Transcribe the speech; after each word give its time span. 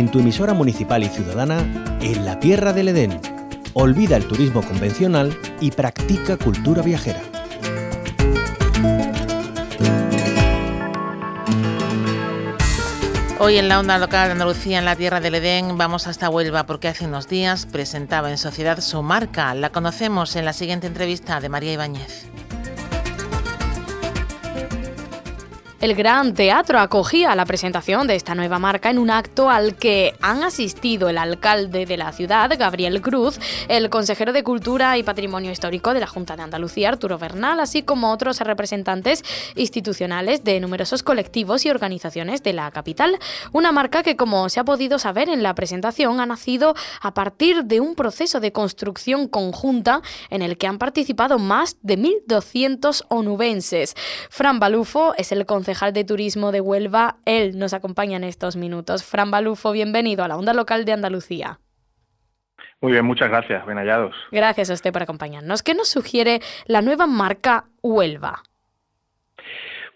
en 0.00 0.10
tu 0.10 0.18
emisora 0.20 0.54
municipal 0.54 1.02
y 1.02 1.08
ciudadana 1.08 1.60
en 2.00 2.24
la 2.24 2.40
Tierra 2.40 2.72
del 2.72 2.88
Edén. 2.88 3.20
Olvida 3.74 4.16
el 4.16 4.26
turismo 4.26 4.62
convencional 4.62 5.38
y 5.60 5.72
practica 5.72 6.38
cultura 6.38 6.80
viajera. 6.80 7.20
Hoy 13.38 13.58
en 13.58 13.68
la 13.68 13.78
onda 13.78 13.98
local 13.98 14.28
de 14.28 14.32
Andalucía, 14.32 14.78
en 14.78 14.86
la 14.86 14.96
Tierra 14.96 15.20
del 15.20 15.34
Edén, 15.34 15.76
vamos 15.76 16.06
hasta 16.06 16.30
Huelva 16.30 16.64
porque 16.64 16.88
hace 16.88 17.04
unos 17.04 17.28
días 17.28 17.66
presentaba 17.66 18.30
en 18.30 18.38
sociedad 18.38 18.80
su 18.80 19.02
marca. 19.02 19.54
La 19.54 19.68
conocemos 19.68 20.34
en 20.34 20.46
la 20.46 20.54
siguiente 20.54 20.86
entrevista 20.86 21.40
de 21.40 21.50
María 21.50 21.74
Ibáñez. 21.74 22.29
El 25.80 25.94
Gran 25.94 26.34
Teatro 26.34 26.78
acogía 26.78 27.34
la 27.34 27.46
presentación 27.46 28.06
de 28.06 28.14
esta 28.14 28.34
nueva 28.34 28.58
marca 28.58 28.90
en 28.90 28.98
un 28.98 29.08
acto 29.08 29.48
al 29.48 29.76
que 29.76 30.12
han 30.20 30.42
asistido 30.42 31.08
el 31.08 31.16
alcalde 31.16 31.86
de 31.86 31.96
la 31.96 32.12
ciudad, 32.12 32.50
Gabriel 32.58 33.00
Cruz, 33.00 33.40
el 33.66 33.88
consejero 33.88 34.34
de 34.34 34.42
Cultura 34.42 34.98
y 34.98 35.02
Patrimonio 35.02 35.50
Histórico 35.50 35.94
de 35.94 36.00
la 36.00 36.06
Junta 36.06 36.36
de 36.36 36.42
Andalucía, 36.42 36.90
Arturo 36.90 37.16
Bernal, 37.16 37.60
así 37.60 37.82
como 37.82 38.12
otros 38.12 38.40
representantes 38.40 39.24
institucionales 39.56 40.44
de 40.44 40.60
numerosos 40.60 41.02
colectivos 41.02 41.64
y 41.64 41.70
organizaciones 41.70 42.42
de 42.42 42.52
la 42.52 42.70
capital. 42.72 43.18
Una 43.52 43.72
marca 43.72 44.02
que, 44.02 44.16
como 44.16 44.50
se 44.50 44.60
ha 44.60 44.64
podido 44.64 44.98
saber 44.98 45.30
en 45.30 45.42
la 45.42 45.54
presentación, 45.54 46.20
ha 46.20 46.26
nacido 46.26 46.74
a 47.00 47.14
partir 47.14 47.64
de 47.64 47.80
un 47.80 47.94
proceso 47.94 48.38
de 48.38 48.52
construcción 48.52 49.28
conjunta 49.28 50.02
en 50.28 50.42
el 50.42 50.58
que 50.58 50.66
han 50.66 50.76
participado 50.76 51.38
más 51.38 51.78
de 51.80 51.96
1.200 51.96 53.06
onubenses. 53.08 53.94
Fran 54.28 54.60
Balufo 54.60 55.14
es 55.16 55.32
el 55.32 55.46
consejero 55.46 55.69
de 55.70 56.04
Turismo 56.04 56.50
de 56.50 56.60
Huelva. 56.60 57.18
Él 57.24 57.56
nos 57.56 57.74
acompaña 57.74 58.16
en 58.16 58.24
estos 58.24 58.56
minutos. 58.56 59.04
Fran 59.04 59.30
Balufo, 59.30 59.70
bienvenido 59.70 60.24
a 60.24 60.28
la 60.28 60.36
Onda 60.36 60.52
Local 60.52 60.84
de 60.84 60.92
Andalucía. 60.92 61.60
Muy 62.80 62.92
bien, 62.92 63.04
muchas 63.04 63.30
gracias, 63.30 63.64
bien 63.66 63.78
hallados. 63.78 64.16
Gracias 64.32 64.68
a 64.70 64.74
usted 64.74 64.92
por 64.92 65.02
acompañarnos. 65.02 65.62
¿Qué 65.62 65.74
nos 65.74 65.88
sugiere 65.88 66.40
la 66.66 66.82
nueva 66.82 67.06
marca 67.06 67.66
Huelva? 67.82 68.42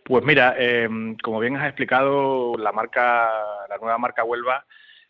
Pues 0.04 0.24
mira, 0.24 0.54
eh, 0.58 0.88
como 1.22 1.40
bien 1.40 1.56
has 1.56 1.66
explicado, 1.66 2.56
la 2.56 2.70
marca, 2.70 3.30
la 3.68 3.76
nueva 3.78 3.98
marca 3.98 4.22
Huelva 4.22 4.64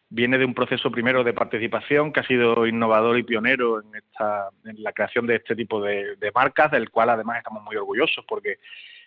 viene 0.09 0.39
de 0.39 0.47
un 0.47 0.55
proceso 0.55 0.91
primero 0.91 1.25
de 1.25 1.34
participación 1.34 2.11
que 2.11 2.21
ha 2.21 2.27
sido 2.27 2.67
innovador 2.67 3.19
y 3.19 3.23
pionero 3.23 3.83
en, 3.83 3.95
esta, 3.97 4.49
en 4.65 4.83
la 4.83 4.93
creación 4.93 5.27
de 5.27 5.37
este 5.37 5.55
tipo 5.55 5.83
de, 5.83 6.17
de 6.17 6.33
marcas, 6.33 6.71
del 6.71 6.89
cual 6.89 7.11
además 7.11 7.39
estamos 7.39 7.62
muy 7.65 7.77
orgullosos 7.77 8.25
porque 8.27 8.59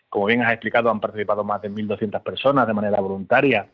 como 0.09 0.25
bien 0.25 0.41
has 0.41 0.53
explicado, 0.53 0.89
han 0.89 0.99
participado 0.99 1.43
más 1.43 1.61
de 1.61 1.69
1.200 1.69 2.21
personas 2.21 2.67
de 2.67 2.73
manera 2.73 2.99
voluntaria 2.99 3.67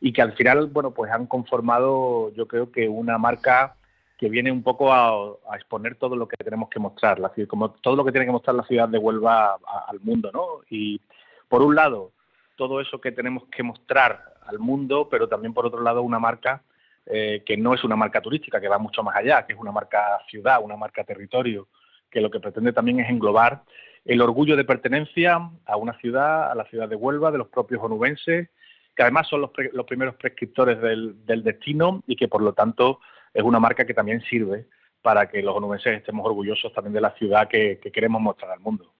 y 0.00 0.12
que 0.12 0.22
al 0.22 0.32
final, 0.34 0.66
bueno, 0.66 0.90
pues 0.92 1.12
han 1.12 1.26
conformado, 1.26 2.32
yo 2.34 2.46
creo 2.46 2.70
que 2.72 2.88
una 2.88 3.18
marca 3.18 3.76
que 4.18 4.28
viene 4.28 4.52
un 4.52 4.62
poco 4.62 4.92
a, 4.92 5.56
exponer 5.56 5.96
todo 5.96 6.16
lo 6.16 6.28
que 6.28 6.36
tenemos 6.36 6.68
que 6.68 6.78
mostrar, 6.78 7.18
la, 7.18 7.32
como 7.48 7.70
todo 7.70 7.96
lo 7.96 8.04
que 8.04 8.12
tiene 8.12 8.26
que 8.26 8.32
mostrar 8.32 8.54
la 8.54 8.64
ciudad 8.64 8.88
de 8.88 8.98
Huelva 8.98 9.58
al 9.88 10.00
mundo, 10.00 10.30
¿no? 10.32 10.60
Y 10.70 11.00
por 11.48 11.62
un 11.62 11.74
lado, 11.74 12.12
todo 12.56 12.80
eso 12.80 13.00
que 13.00 13.12
tenemos 13.12 13.44
que 13.44 13.62
mostrar 13.62 14.34
al 14.46 14.58
mundo, 14.58 15.08
pero 15.10 15.28
también 15.28 15.52
por 15.52 15.66
otro 15.66 15.82
lado 15.82 16.02
una 16.02 16.18
marca 16.18 16.62
eh, 17.06 17.42
que 17.44 17.56
no 17.56 17.74
es 17.74 17.82
una 17.82 17.96
marca 17.96 18.20
turística, 18.20 18.60
que 18.60 18.68
va 18.68 18.78
mucho 18.78 19.02
más 19.02 19.16
allá, 19.16 19.44
que 19.44 19.54
es 19.54 19.58
una 19.58 19.72
marca 19.72 20.20
ciudad, 20.28 20.60
una 20.62 20.76
marca 20.76 21.02
territorio, 21.02 21.66
que 22.10 22.20
lo 22.20 22.30
que 22.30 22.38
pretende 22.40 22.72
también 22.72 23.00
es 23.00 23.10
englobar 23.10 23.62
el 24.04 24.20
orgullo 24.20 24.56
de 24.56 24.64
pertenencia 24.64 25.38
a 25.66 25.76
una 25.76 25.98
ciudad, 25.98 26.50
a 26.50 26.54
la 26.54 26.64
ciudad 26.64 26.88
de 26.88 26.96
Huelva, 26.96 27.30
de 27.30 27.38
los 27.38 27.48
propios 27.48 27.82
onubenses, 27.82 28.48
que 28.94 29.02
además 29.02 29.28
son 29.28 29.40
los, 29.40 29.50
primeros 29.86 30.16
prescriptores 30.16 30.80
del, 30.80 31.42
destino 31.42 32.02
y 32.06 32.16
que 32.16 32.28
por 32.28 32.42
lo 32.42 32.52
tanto 32.52 33.00
es 33.32 33.42
una 33.42 33.58
marca 33.58 33.86
que 33.86 33.94
también 33.94 34.20
sirve 34.22 34.66
para 35.00 35.28
que 35.28 35.42
los 35.42 35.56
onubenses 35.56 35.98
estemos 35.98 36.26
orgullosos 36.26 36.72
también 36.72 36.94
de 36.94 37.00
la 37.00 37.12
ciudad 37.12 37.48
que, 37.48 37.80
queremos 37.92 38.20
mostrar 38.20 38.52
al 38.52 38.60
mundo. 38.60 38.92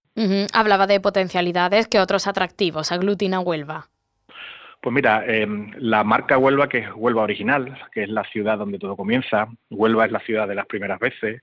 Hablaba 0.53 0.87
de 0.87 0.99
potencialidades, 0.99 1.87
¿qué 1.87 1.99
otros 1.99 2.27
atractivos 2.27 2.91
aglutina 2.91 3.39
Huelva? 3.39 3.89
Pues 4.81 4.93
mira, 4.93 5.23
em, 5.25 5.71
la 5.77 6.03
marca 6.03 6.37
Huelva, 6.37 6.67
que 6.67 6.79
es 6.79 6.89
Huelva 6.93 7.23
original, 7.23 7.79
que 7.93 8.03
es 8.03 8.09
la 8.09 8.25
ciudad 8.25 8.57
donde 8.57 8.79
todo 8.79 8.97
comienza, 8.97 9.47
Huelva 9.69 10.05
es 10.05 10.11
la 10.11 10.19
ciudad 10.19 10.47
de 10.47 10.55
las 10.55 10.65
primeras 10.65 10.99
veces, 10.99 11.41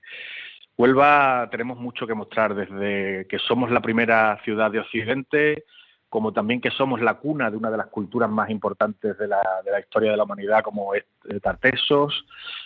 Huelva 0.81 1.47
tenemos 1.51 1.77
mucho 1.77 2.07
que 2.07 2.15
mostrar 2.15 2.55
desde 2.55 3.27
que 3.27 3.37
somos 3.37 3.69
la 3.69 3.81
primera 3.81 4.39
ciudad 4.43 4.71
de 4.71 4.79
Occidente, 4.79 5.65
como 6.09 6.33
también 6.33 6.59
que 6.59 6.71
somos 6.71 6.99
la 7.01 7.19
cuna 7.19 7.51
de 7.51 7.57
una 7.57 7.69
de 7.69 7.77
las 7.77 7.85
culturas 7.85 8.31
más 8.31 8.49
importantes 8.49 9.15
de 9.19 9.27
la, 9.27 9.43
historia 9.79 10.09
de 10.09 10.17
la 10.17 10.23
humanidad, 10.23 10.63
como 10.63 10.95
es 10.95 11.03
Tartesos, 11.43 12.25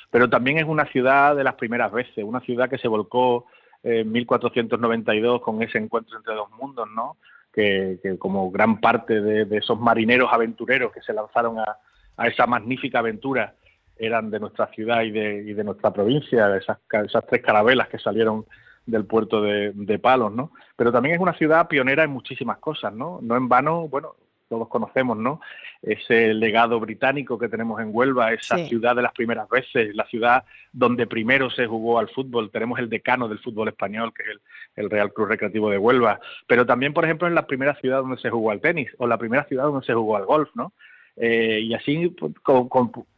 pero 0.09 0.29
también 0.29 0.59
es 0.59 0.63
una 0.63 0.85
ciudad 0.85 1.35
de 1.35 1.43
las 1.43 1.55
primeras 1.55 1.91
veces, 1.91 2.23
una 2.23 2.39
ciudad 2.39 2.69
que 2.69 2.77
se 2.77 2.87
volcó 2.87 3.47
en 3.83 4.09
1492 4.09 5.41
con 5.41 5.61
ese 5.61 5.77
encuentro 5.77 6.17
entre 6.17 6.35
dos 6.35 6.49
mundos, 6.51 6.87
¿no? 6.95 7.17
Que, 7.51 7.99
como 8.17 8.49
gran 8.49 8.79
parte 8.79 9.19
de, 9.19 9.57
esos 9.57 9.77
marineros 9.77 10.31
aventureros 10.31 10.93
que 10.93 11.01
se 11.01 11.11
lanzaron 11.11 11.57
a 11.59 12.27
esa 12.27 12.47
magnífica 12.47 12.99
aventura 12.99 13.55
eran 13.97 14.29
de 14.29 14.39
nuestra 14.39 14.67
ciudad 14.67 15.03
y 15.03 15.11
de, 15.11 15.44
y 15.47 15.53
de 15.53 15.63
nuestra 15.63 15.91
provincia, 15.91 16.56
esas, 16.56 16.78
esas 17.06 17.25
tres 17.28 17.41
carabelas 17.41 17.88
que 17.88 18.00
salieron 18.00 18.45
del 18.85 19.06
puerto 19.06 19.41
de, 19.41 20.00
Palos, 20.00 20.31
¿no? 20.31 20.51
Pero 20.75 20.91
también 20.91 21.16
es 21.16 21.22
una 21.22 21.33
ciudad 21.33 21.67
pionera 21.67 22.03
en 22.03 22.11
muchísimas 22.11 22.57
cosas, 22.59 22.94
¿no? 22.94 23.19
No 23.22 23.35
en 23.35 23.50
vano, 23.50 23.88
bueno, 23.88 24.16
todos 24.47 24.67
conocemos, 24.67 25.17
¿no? 25.17 25.41
Ese 25.81 26.34
legado 26.34 26.79
británico 26.79 27.39
que 27.39 27.50
tenemos 27.50 27.81
en 27.81 27.89
Huelva, 27.91 28.34
esa 28.34 28.57
ciudad 28.57 28.95
de 28.95 29.01
las 29.01 29.11
primeras 29.13 29.50
veces, 29.50 29.95
la 29.95 30.05
ciudad 30.05 30.44
donde 30.72 31.07
primero 31.07 31.50
se 31.50 31.66
jugó 31.66 31.97
al 31.97 32.09
fútbol. 32.09 32.51
Tenemos 32.51 32.78
el 32.78 32.89
decano 32.89 33.28
del 33.28 33.39
fútbol 33.39 33.69
español, 33.69 34.13
que 34.13 34.23
es 34.23 34.29
el, 34.29 34.41
el 34.75 34.89
Real 34.91 35.11
Club 35.11 35.29
Recreativo 35.29 35.72
de 35.72 35.79
Huelva. 35.79 36.19
Pero 36.45 36.66
también, 36.66 36.94
por 36.94 37.05
ejemplo, 37.05 37.28
en 37.28 37.35
la 37.35 37.47
primera 37.47 37.73
ciudad 37.75 38.01
donde 38.01 38.22
se 38.22 38.29
jugó 38.29 38.51
al 38.51 38.61
tenis 38.61 38.91
o 39.00 39.07
la 39.07 39.17
primera 39.17 39.45
ciudad 39.45 39.63
donde 39.63 39.85
se 39.85 39.94
jugó 39.94 40.16
al 40.16 40.25
golf, 40.25 40.50
¿no? 40.53 40.73
Eh, 41.17 41.59
y 41.61 41.73
así 41.73 42.09
pues, 42.09 42.33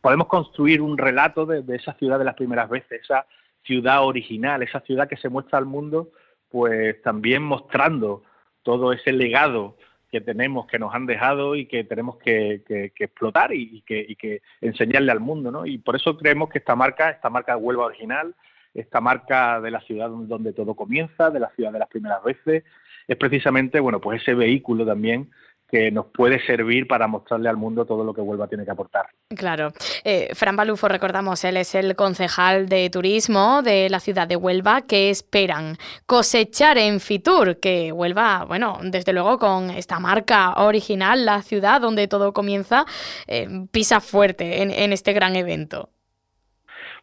podemos 0.01 0.27
construir 0.27 0.81
un 0.81 0.97
relato 0.97 1.45
de, 1.45 1.63
esa 1.75 1.93
ciudad 1.93 2.19
de 2.19 2.25
las 2.25 2.35
primeras 2.35 2.69
veces, 2.69 3.01
esa 3.01 3.25
ciudad 3.63 4.03
original, 4.03 4.61
esa 4.61 4.81
ciudad 4.81 5.07
que 5.07 5.17
se 5.17 5.29
muestra 5.29 5.57
al 5.57 5.65
mundo, 5.65 6.11
pues 6.49 7.01
también 7.01 7.43
mostrando 7.43 8.23
todo 8.63 8.93
ese 8.93 9.11
legado 9.11 9.77
que 10.11 10.21
tenemos, 10.21 10.67
que 10.67 10.79
nos 10.79 10.93
han 10.93 11.05
dejado 11.05 11.55
y 11.55 11.65
que 11.65 11.83
tenemos 11.83 12.17
que, 12.17 12.61
explotar 12.95 13.53
y, 13.53 13.81
que, 13.81 14.41
enseñarle 14.61 15.11
al 15.11 15.19
mundo, 15.19 15.51
¿no? 15.51 15.65
Y 15.65 15.79
por 15.79 15.95
eso 15.95 16.17
creemos 16.17 16.49
que 16.49 16.59
esta 16.59 16.75
marca, 16.75 17.09
esta 17.09 17.29
marca 17.29 17.55
de 17.55 17.61
Huelva 17.61 17.85
original, 17.85 18.33
esta 18.73 19.01
marca 19.01 19.59
de 19.59 19.71
la 19.71 19.81
ciudad 19.81 20.09
donde 20.09 20.53
todo 20.53 20.75
comienza, 20.75 21.29
de 21.29 21.39
la 21.39 21.49
ciudad 21.49 21.73
de 21.73 21.79
las 21.79 21.89
primeras 21.89 22.23
veces, 22.23 22.63
es 23.07 23.17
precisamente, 23.17 23.79
bueno, 23.79 23.99
pues 23.99 24.21
ese 24.21 24.33
vehículo 24.33 24.85
también 24.85 25.29
que 25.69 25.91
nos 25.91 26.05
puede 26.07 26.43
servir 26.45 26.87
para 26.87 27.07
mostrarle 27.07 27.49
al 27.49 27.57
mundo 27.57 27.85
todo 27.85 28.03
lo 28.03 28.13
que 28.13 28.21
Huelva 28.21 28.47
tiene 28.47 28.63
que 28.63 28.71
aportar. 28.71 29.07
Claro. 29.35 29.73
Eh, 30.03 30.29
Fran 30.33 30.55
Balufo, 30.55 30.87
recordamos, 30.87 31.43
él 31.43 31.57
es 31.57 31.75
el 31.75 31.95
concejal 31.95 32.69
de 32.69 32.89
turismo 32.89 33.61
de 33.61 33.89
la 33.89 33.99
ciudad 33.99 34.27
de 34.27 34.37
Huelva. 34.37 34.83
¿Qué 34.83 35.09
esperan? 35.09 35.77
Cosechar 36.05 36.77
en 36.77 36.99
Fitur, 36.99 37.59
que 37.59 37.91
Huelva, 37.91 38.45
bueno, 38.45 38.79
desde 38.81 39.11
luego 39.11 39.37
con 39.39 39.69
esta 39.69 39.99
marca 39.99 40.53
original, 40.63 41.25
la 41.25 41.41
ciudad 41.41 41.81
donde 41.81 42.07
todo 42.07 42.33
comienza, 42.33 42.85
eh, 43.27 43.47
pisa 43.71 43.99
fuerte 43.99 44.61
en, 44.61 44.93
este 44.93 45.13
gran 45.13 45.35
evento. 45.35 45.89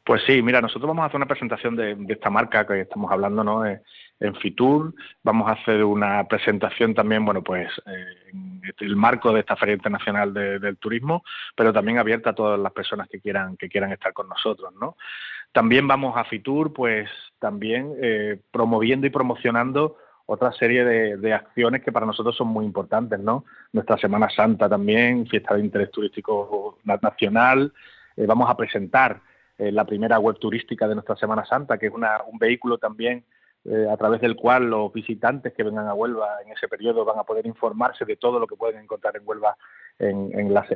Pues 0.05 0.23
sí, 0.27 0.43
mira, 0.43 0.61
nosotros 0.61 0.87
vamos 0.87 1.03
a 1.03 1.07
hacer 1.07 1.17
una 1.17 1.27
presentación 1.27 1.77
de, 1.77 1.97
esta 2.09 2.29
marca 2.29 2.67
que 2.67 2.83
estamos 2.83 3.11
hablando, 3.11 3.43
¿no? 3.43 3.65
Eh, 3.65 3.81
en 4.21 4.35
Fitur. 4.35 4.95
Vamos 5.23 5.49
a 5.49 5.53
hacer 5.53 5.83
una 5.83 6.25
presentación 6.25 6.95
también, 6.95 7.25
bueno, 7.25 7.43
pues 7.43 7.71
eh, 7.87 8.31
en 8.31 8.61
el 8.81 8.97
marco 8.97 9.33
de 9.33 9.41
esta 9.41 9.57
Feria 9.57 9.75
Internacional 9.75 10.35
del 10.35 10.77
Turismo, 10.77 11.25
pero 11.57 11.73
también 11.73 11.99
abierta 11.99 12.31
a 12.31 12.35
todas 12.35 12.61
las 12.61 12.73
personas 12.73 13.09
que 13.09 13.19
quieran, 13.19 13.57
que 13.57 13.71
quieran 13.71 13.93
estar 13.93 14.13
con 14.13 14.29
nosotros, 14.29 14.75
¿no? 14.79 14.97
También 15.53 15.89
vamos 15.89 16.17
a 16.19 16.25
Fitur, 16.25 16.75
pues 16.75 17.09
también 17.39 17.95
eh, 18.03 18.39
promoviendo 18.51 19.07
y 19.07 19.11
promocionando 19.11 19.97
otra 20.27 20.53
serie 20.53 20.85
de, 20.85 21.33
acciones 21.33 21.83
que 21.83 21.93
para 21.93 22.07
nosotros 22.07 22.37
son 22.37 22.49
muy 22.49 22.67
importantes, 22.67 23.19
¿no? 23.21 23.47
Nuestra 23.73 23.97
Semana 23.97 24.29
Santa 24.29 24.69
también, 24.69 25.27
fiesta 25.27 25.55
de 25.55 25.61
interés 25.61 25.91
turístico 25.91 26.79
nacional. 26.85 27.73
Vamos 28.17 28.49
a 28.49 28.57
presentar 28.57 29.21
la 29.59 29.85
primera 29.85 30.19
web 30.19 30.39
turística 30.39 30.89
de 30.89 30.95
nuestra 30.95 31.17
Semana 31.17 31.45
Santa, 31.45 31.79
que 31.79 31.87
es 31.87 31.93
una, 31.93 32.23
un 32.25 32.39
vehículo 32.39 32.79
también 32.79 33.25
eh, 33.67 33.87
a 33.91 33.97
través 33.97 34.21
del 34.21 34.37
cual 34.37 34.69
los 34.69 34.93
visitantes 34.93 35.55
que 35.55 35.63
vengan 35.63 35.89
a 35.89 35.95
Huelva 35.95 36.43
en 36.45 36.53
ese 36.53 36.69
periodo 36.69 37.03
van 37.05 37.19
a 37.19 37.25
poder 37.25 37.47
informarse 37.47 38.05
de 38.05 38.17
todo 38.17 38.39
lo 38.39 38.47
que 38.47 38.57
pueden 38.57 38.83
encontrar 38.83 39.17
en 39.17 39.23
Huelva 39.25 39.57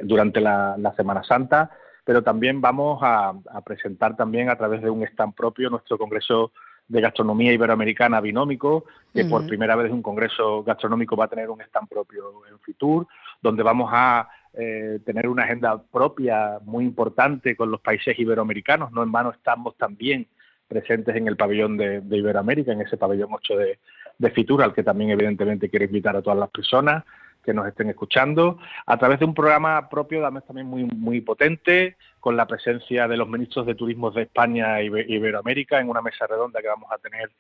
durante 0.03 0.41
la, 0.41 0.95
Semana 0.97 1.23
Santa, 1.23 1.71
pero 2.05 2.23
también 2.23 2.61
vamos 2.61 3.01
a, 3.03 3.35
presentar 3.65 4.17
también 4.17 4.49
a 4.49 4.57
través 4.57 4.81
de 4.81 4.89
un 4.89 5.03
stand 5.03 5.35
propio 5.35 5.69
nuestro 5.69 5.99
Congreso 5.99 6.53
gastronomía 6.89 7.53
iberoamericana 7.53 8.21
binómico, 8.21 8.87
que 9.13 9.27
por 9.27 9.47
primera 9.47 9.77
vez 9.77 9.93
un 9.93 10.01
congreso 10.01 10.65
gastronómico 10.65 11.17
va 11.17 11.27
a 11.27 11.29
tener 11.29 11.51
un 11.51 11.61
stand 11.61 11.89
propio 11.89 12.47
en 12.51 12.59
Fitur, 12.61 13.07
donde 13.41 13.63
vamos 13.63 13.91
a 13.93 14.29
eh, 14.55 15.01
tener 15.05 15.29
una 15.29 15.45
agenda 15.45 15.81
propia 15.83 16.59
muy 16.65 16.85
importante 16.85 17.57
con 17.57 17.71
los 17.71 17.81
países 17.81 18.19
iberoamericanos. 18.19 18.93
No 18.93 19.03
en 19.03 19.13
vano 19.13 19.31
estamos 19.31 19.77
también 19.77 20.27
presentes 20.67 21.17
en 21.17 21.29
el 21.29 21.37
pabellón 21.37 21.77
de, 21.77 22.03
Iberoamérica, 22.11 22.73
en 22.73 22.83
ese 22.83 22.97
pabellón 22.97 23.31
8 23.33 23.57
de, 23.57 23.79
de 24.19 24.31
Fitur, 24.31 24.63
al 24.63 24.75
que 24.75 24.83
también 24.83 25.11
evidentemente 25.11 25.71
quiero 25.71 25.87
invitar 25.87 26.17
a 26.17 26.23
todas 26.23 26.39
las 26.39 26.51
personas 26.51 27.05
que 27.49 27.55
nos 27.55 27.67
estén 27.67 27.89
escuchando, 27.89 28.59
a 28.85 28.99
través 28.99 29.21
de 29.21 29.25
un 29.25 29.33
programa 29.33 29.89
propio 29.89 30.21
también 30.47 30.67
muy, 30.67 30.85
muy 30.85 31.23
potente, 31.23 31.97
con 32.21 32.37
la 32.37 32.47
presencia 32.47 33.09
de 33.09 33.17
los 33.17 33.27
ministros 33.27 33.65
de 33.65 33.75
Turismo 33.75 34.11
de 34.11 34.25
España 34.25 34.79
e 34.81 34.85
Iberoamérica 34.85 35.81
en 35.81 35.89
una 35.89 36.03
mesa 36.03 36.27
redonda 36.27 36.61
que 36.61 36.69
vamos 36.69 36.91
a 36.93 36.99
tener 36.99 37.31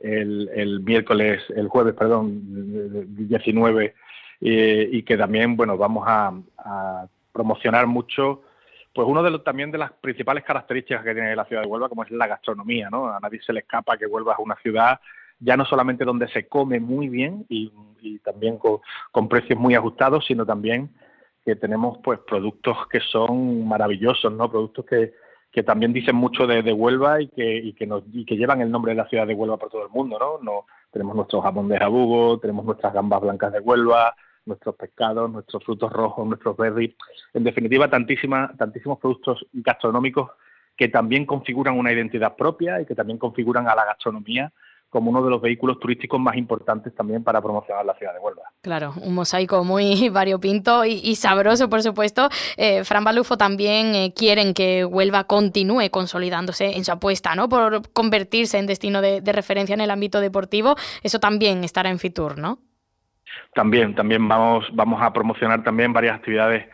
el, 0.00 0.80
miércoles, 0.80 1.42
el 1.54 1.68
jueves, 1.68 1.94
perdón, 1.94 2.40
19, 3.14 3.94
eh, 4.40 4.88
y 4.92 5.02
que 5.02 5.16
también, 5.16 5.56
bueno, 5.56 5.76
vamos 5.76 6.04
a, 6.06 6.32
promocionar 7.32 7.86
mucho 7.86 8.42
pues 8.92 9.06
uno 9.06 9.22
de 9.22 9.30
los, 9.30 9.44
también 9.44 9.70
de 9.70 9.78
las 9.78 9.92
principales 9.92 10.42
características 10.42 11.04
que 11.04 11.14
tiene 11.14 11.36
la 11.36 11.44
ciudad 11.44 11.62
de 11.62 11.68
Huelva, 11.68 11.88
como 11.88 12.02
es 12.02 12.10
la 12.10 12.26
gastronomía, 12.26 12.90
¿no? 12.90 13.06
A 13.06 13.20
nadie 13.20 13.40
se 13.40 13.52
le 13.52 13.60
escapa 13.60 13.96
que 13.96 14.06
Huelva 14.06 14.32
es 14.32 14.38
una 14.40 14.56
ciudad 14.56 14.98
ya 15.40 15.56
no 15.56 15.64
solamente 15.64 16.04
donde 16.04 16.28
se 16.28 16.48
come 16.48 16.80
muy 16.80 17.08
bien 17.08 17.46
y, 17.48 17.72
también 18.24 18.58
con, 18.58 19.28
precios 19.28 19.58
muy 19.58 19.74
ajustados, 19.74 20.24
sino 20.26 20.46
también 20.46 20.90
que 21.44 21.56
tenemos 21.56 21.98
pues 22.02 22.20
productos 22.20 22.76
que 22.88 23.00
son 23.00 23.66
maravillosos, 23.66 24.32
¿no? 24.32 24.50
Productos 24.50 24.84
que, 24.84 25.14
que 25.50 25.62
también 25.62 25.92
dicen 25.92 26.16
mucho 26.16 26.46
de, 26.46 26.72
Huelva 26.72 27.20
y 27.20 27.28
que, 27.28 27.56
y 27.56 27.72
que, 27.72 27.86
nos, 27.86 28.02
y 28.12 28.24
que 28.24 28.36
llevan 28.36 28.60
el 28.60 28.70
nombre 28.70 28.92
de 28.92 28.96
la 28.96 29.08
ciudad 29.08 29.26
de 29.26 29.34
Huelva 29.34 29.56
por 29.56 29.70
todo 29.70 29.84
el 29.84 29.90
mundo, 29.90 30.18
¿no? 30.18 30.38
no 30.42 30.66
tenemos 30.90 31.14
nuestro 31.16 31.40
jamón 31.40 31.68
de 31.68 31.78
jabugo, 31.78 32.38
tenemos 32.38 32.64
nuestras 32.64 32.92
gambas 32.92 33.20
blancas 33.20 33.52
de 33.52 33.60
Huelva, 33.60 34.14
nuestros 34.48 34.74
pescados, 34.74 35.30
nuestros 35.30 35.62
frutos 35.62 35.92
rojos, 35.92 36.26
nuestros 36.26 36.56
berries, 36.56 36.94
en 37.34 37.44
definitiva 37.44 37.88
tantísima, 37.88 38.52
tantísimos 38.58 38.98
productos 38.98 39.46
gastronómicos 39.52 40.30
que 40.76 40.88
también 40.88 41.26
configuran 41.26 41.78
una 41.78 41.92
identidad 41.92 42.36
propia 42.36 42.80
y 42.80 42.86
que 42.86 42.94
también 42.94 43.18
configuran 43.18 43.68
a 43.68 43.74
la 43.74 43.84
gastronomía 43.84 44.52
como 44.90 45.10
uno 45.10 45.22
de 45.22 45.30
los 45.30 45.40
vehículos 45.40 45.78
turísticos 45.78 46.18
más 46.18 46.36
importantes 46.36 46.94
también 46.94 47.22
para 47.22 47.42
promocionar 47.42 47.84
la 47.84 47.94
ciudad 47.94 48.14
de 48.14 48.20
Huelva. 48.20 48.42
Claro, 48.62 48.94
un 49.02 49.14
mosaico 49.14 49.62
muy 49.64 50.08
variopinto 50.10 50.84
y, 50.84 51.14
sabroso, 51.16 51.68
por 51.68 51.82
supuesto. 51.82 52.28
Eh, 52.56 52.84
Fran 52.84 53.04
Balufo 53.04 53.36
también 53.36 53.94
eh, 53.94 54.12
quieren 54.16 54.54
que 54.54 54.84
Huelva 54.84 55.24
continúe 55.24 55.90
consolidándose 55.90 56.76
en 56.76 56.84
su 56.84 56.92
apuesta, 56.92 57.34
¿no? 57.34 57.48
Por 57.48 57.90
convertirse 57.92 58.58
en 58.58 58.66
destino 58.66 59.02
de, 59.02 59.20
referencia 59.28 59.74
en 59.74 59.80
el 59.80 59.90
ámbito 59.90 60.20
deportivo. 60.20 60.76
Eso 61.02 61.20
también 61.20 61.64
estará 61.64 61.90
en 61.90 61.98
Fitur, 61.98 62.38
¿no? 62.38 62.58
También, 63.54 63.94
también 63.94 64.26
vamos, 64.26 64.68
vamos 64.72 65.00
a 65.02 65.12
promocionar 65.12 65.62
también 65.62 65.92
varias 65.92 66.16
actividades 66.16 66.66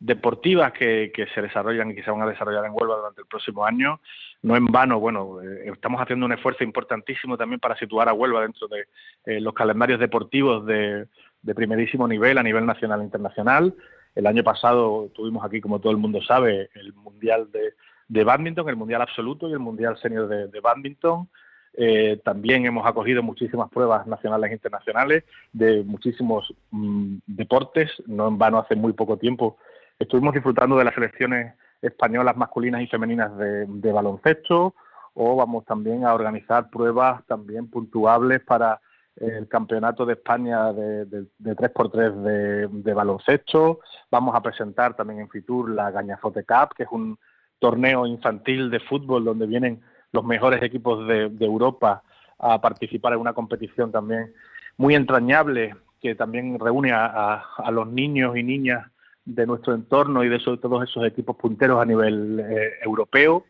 deportivas 0.00 0.72
que, 0.72 1.12
que 1.14 1.26
se 1.28 1.42
desarrollan 1.42 1.90
y 1.90 1.94
que 1.94 2.02
se 2.02 2.10
van 2.10 2.22
a 2.22 2.26
desarrollar 2.26 2.64
en 2.64 2.72
Huelva 2.74 2.96
durante 2.96 3.20
el 3.20 3.26
próximo 3.26 3.64
año 3.64 4.00
no 4.42 4.56
en 4.56 4.66
vano, 4.66 4.98
bueno, 4.98 5.40
eh, 5.40 5.70
estamos 5.72 6.00
haciendo 6.00 6.26
un 6.26 6.32
esfuerzo 6.32 6.64
importantísimo 6.64 7.36
también 7.36 7.60
para 7.60 7.76
situar 7.76 8.08
a 8.08 8.12
Huelva 8.12 8.42
dentro 8.42 8.66
de 8.68 8.86
eh, 9.24 9.40
los 9.40 9.54
calendarios 9.54 10.00
deportivos 10.00 10.66
de, 10.66 11.06
primerísimo 11.54 12.06
nivel 12.08 12.38
a 12.38 12.42
nivel 12.42 12.66
nacional 12.66 13.00
e 13.00 13.04
internacional. 13.04 13.74
El 14.14 14.26
año 14.26 14.42
pasado 14.42 15.10
tuvimos 15.14 15.44
aquí, 15.44 15.60
como 15.60 15.80
todo 15.80 15.92
el 15.92 15.98
mundo 15.98 16.20
sabe, 16.22 16.70
el 16.74 16.92
Mundial 16.92 17.50
de, 17.52 17.74
de 18.08 18.24
Badminton, 18.24 18.68
el 18.68 18.76
Mundial 18.76 19.02
Absoluto 19.02 19.48
y 19.48 19.52
el 19.52 19.58
Mundial 19.60 19.96
Senior 19.98 20.28
de, 20.28 20.48
de 20.48 20.60
Badminton. 20.60 21.28
Eh, 21.74 22.20
también 22.24 22.66
hemos 22.66 22.86
acogido 22.86 23.22
muchísimas 23.22 23.70
pruebas 23.70 24.06
nacionales 24.06 24.50
e 24.50 24.54
internacionales 24.54 25.24
de 25.52 25.82
muchísimos 25.84 26.52
mm, 26.70 27.16
deportes. 27.26 27.90
No 28.06 28.28
en 28.28 28.38
vano, 28.38 28.58
hace 28.58 28.76
muy 28.76 28.92
poco 28.92 29.16
tiempo 29.16 29.56
estuvimos 29.98 30.34
disfrutando 30.34 30.76
de 30.76 30.84
las 30.84 30.94
selecciones 30.94 31.54
españolas 31.80 32.36
masculinas 32.36 32.82
y 32.82 32.86
femeninas 32.86 33.36
de, 33.36 33.92
baloncesto 33.92 34.74
o 35.14 35.36
vamos 35.36 35.64
también 35.64 36.04
a 36.04 36.14
organizar 36.14 36.70
pruebas 36.70 37.24
también 37.26 37.68
puntuables 37.68 38.40
para 38.40 38.80
el 39.16 39.46
campeonato 39.46 40.06
de 40.06 40.14
España 40.14 40.72
de, 40.72 41.04
de, 41.04 41.26
3x3 41.38 42.70
de, 42.70 42.94
baloncesto. 42.94 43.80
Vamos 44.10 44.34
a 44.34 44.40
presentar 44.40 44.94
también 44.94 45.20
en 45.20 45.28
Fitur 45.28 45.70
la 45.70 45.90
Gañafote 45.90 46.44
Cup, 46.44 46.74
que 46.74 46.84
es 46.84 46.88
un 46.90 47.18
torneo 47.58 48.06
infantil 48.06 48.70
de 48.70 48.80
fútbol 48.80 49.24
donde 49.24 49.46
vienen 49.46 49.82
los 50.12 50.24
mejores 50.24 50.62
equipos 50.62 51.06
de, 51.06 51.30
Europa 51.40 52.02
a 52.38 52.60
participar 52.60 53.14
en 53.14 53.20
una 53.20 53.32
competición 53.32 53.90
también 53.90 54.32
muy 54.76 54.94
entrañable 54.94 55.74
que 56.00 56.14
también 56.14 56.58
reúne 56.58 56.92
a 56.92 57.70
los 57.70 57.88
niños 57.88 58.36
y 58.36 58.42
niñas 58.42 58.92
de 59.24 59.46
nuestro 59.46 59.74
entorno 59.74 60.24
y 60.24 60.28
de 60.28 60.38
todos 60.38 60.82
esos 60.84 61.04
equipos 61.06 61.36
punteros 61.36 61.80
a 61.80 61.84
nivel 61.84 62.40
eh, 62.40 62.72
europeo. 62.82 63.44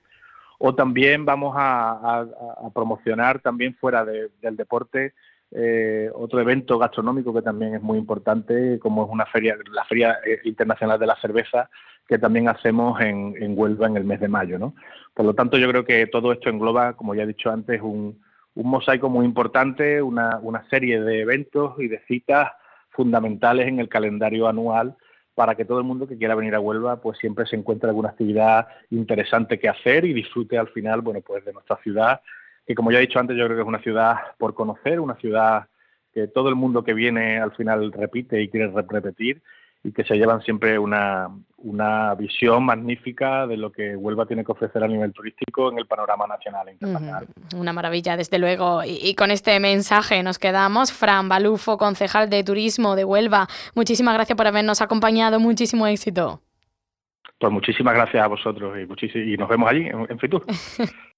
O 0.58 0.74
también 0.74 1.24
vamos 1.24 1.54
a, 1.58 2.24
promocionar 2.72 3.40
también 3.40 3.74
fuera 3.74 4.04
del 4.04 4.56
deporte 4.56 5.12
eh, 5.50 6.08
otro 6.14 6.40
evento 6.40 6.78
gastronómico 6.78 7.34
que 7.34 7.42
también 7.42 7.74
es 7.74 7.82
muy 7.82 7.98
importante, 7.98 8.78
como 8.78 9.04
es 9.04 9.10
una 9.10 9.26
feria, 9.26 9.56
la 9.72 9.84
Feria 9.84 10.18
eh, 10.24 10.40
Internacional 10.44 10.98
de 11.00 11.06
la 11.06 11.16
Cerveza, 11.16 11.68
que 12.08 12.18
también 12.18 12.48
hacemos 12.48 13.00
en, 13.00 13.34
en 13.38 13.58
Huelva 13.58 13.86
en 13.86 13.96
el 13.96 14.04
mes 14.04 14.20
de 14.20 14.28
mayo. 14.28 14.58
¿no? 14.58 14.74
Por 15.14 15.26
lo 15.26 15.34
tanto, 15.34 15.58
yo 15.58 15.68
creo 15.68 15.84
que 15.84 16.06
todo 16.06 16.32
esto 16.32 16.50
engloba, 16.50 16.94
como 16.94 17.14
ya 17.14 17.22
he 17.22 17.26
dicho 17.26 17.50
antes, 17.50 17.80
un, 17.80 18.20
un 18.54 18.70
mosaico 18.70 19.08
muy 19.08 19.24
importante, 19.24 20.02
una, 20.02 20.38
una 20.42 20.68
serie 20.68 21.00
de 21.00 21.20
eventos 21.20 21.74
y 21.78 21.88
de 21.88 22.00
citas 22.06 22.50
fundamentales 22.90 23.68
en 23.68 23.80
el 23.80 23.88
calendario 23.88 24.46
anual 24.48 24.96
para 25.34 25.54
que 25.54 25.64
todo 25.64 25.78
el 25.78 25.84
mundo 25.84 26.06
que 26.06 26.18
quiera 26.18 26.34
venir 26.34 26.54
a 26.54 26.60
Huelva 26.60 27.00
pues 27.00 27.18
siempre 27.18 27.46
se 27.46 27.56
encuentre 27.56 27.88
alguna 27.88 28.10
actividad 28.10 28.68
interesante 28.90 29.58
que 29.58 29.68
hacer 29.68 30.04
y 30.04 30.12
disfrute 30.12 30.58
al 30.58 30.68
final 30.68 31.00
bueno 31.00 31.20
pues 31.22 31.44
de 31.44 31.52
nuestra 31.54 31.78
ciudad 31.82 32.20
que 32.66 32.74
como 32.74 32.92
ya 32.92 32.98
he 32.98 33.02
dicho 33.02 33.18
antes 33.18 33.36
yo 33.36 33.46
creo 33.46 33.56
que 33.56 33.62
es 33.62 33.68
una 33.68 33.82
ciudad 33.82 34.16
por 34.38 34.54
conocer 34.54 35.00
una 35.00 35.14
ciudad 35.16 35.68
que 36.12 36.28
todo 36.28 36.50
el 36.50 36.54
mundo 36.54 36.84
que 36.84 36.92
viene 36.92 37.38
al 37.38 37.52
final 37.52 37.92
repite 37.92 38.42
y 38.42 38.50
quiere 38.50 38.70
repetir 38.70 39.42
y 39.84 39.92
que 39.92 40.04
se 40.04 40.14
llevan 40.14 40.40
siempre 40.42 40.78
una, 40.78 41.28
una 41.58 42.14
visión 42.14 42.64
magnífica 42.64 43.46
de 43.46 43.56
lo 43.56 43.72
que 43.72 43.96
Huelva 43.96 44.26
tiene 44.26 44.44
que 44.44 44.52
ofrecer 44.52 44.82
a 44.82 44.88
nivel 44.88 45.12
turístico 45.12 45.70
en 45.70 45.78
el 45.78 45.86
panorama 45.86 46.26
nacional 46.26 46.68
e 46.68 46.72
internacional. 46.72 47.26
Una 47.56 47.72
maravilla, 47.72 48.16
desde 48.16 48.38
luego. 48.38 48.82
Y, 48.84 49.14
con 49.14 49.30
este 49.30 49.58
mensaje 49.58 50.22
nos 50.22 50.38
quedamos. 50.38 50.92
Fran 50.92 51.28
Balufo, 51.28 51.78
concejal 51.78 52.30
de 52.30 52.44
Turismo 52.44 52.94
de 52.94 53.04
Huelva, 53.04 53.48
muchísimas 53.74 54.14
gracias 54.14 54.36
por 54.36 54.46
habernos 54.46 54.80
acompañado. 54.80 55.40
Muchísimo 55.40 55.86
éxito. 55.86 56.40
Pues 57.38 57.52
muchísimas 57.52 57.94
gracias 57.94 58.22
a 58.22 58.28
vosotros 58.28 58.76
y, 58.78 59.32
y 59.32 59.36
nos 59.36 59.48
vemos 59.48 59.68
allí 59.68 59.86
en, 59.86 60.06
en 60.08 60.18
Fitur. 60.18 60.46